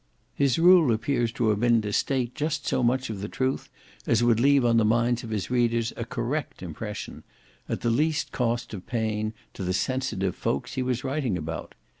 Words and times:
His 0.33 0.57
rule 0.57 0.91
appears 0.91 1.31
to 1.33 1.49
have 1.49 1.59
been 1.59 1.79
to 1.83 1.93
state 1.93 2.33
just 2.33 2.65
so 2.65 2.81
much 2.81 3.11
of 3.11 3.21
the 3.21 3.27
truth 3.27 3.69
as 4.07 4.23
would 4.23 4.39
leave 4.39 4.65
on 4.65 4.77
the 4.77 4.83
minds 4.83 5.21
of 5.23 5.29
his 5.29 5.51
readers 5.51 5.93
a 5.95 6.05
correct 6.05 6.63
impression, 6.63 7.21
at 7.69 7.81
the 7.81 7.91
least 7.91 8.31
cost 8.31 8.73
of 8.73 8.87
pain 8.87 9.35
to 9.53 9.63
the 9.63 9.73
sensitive 9.75 10.35
folks 10.35 10.73
he 10.73 10.81
was 10.81 11.03
writing 11.03 11.37
about. 11.37 11.75